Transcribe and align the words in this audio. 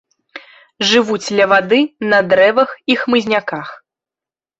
Жывуць 0.91 1.33
ля 1.39 1.45
вады, 1.51 1.79
на 2.13 2.19
дрэвах 2.31 2.73
і 2.95 2.97
хмызняках. 3.03 3.67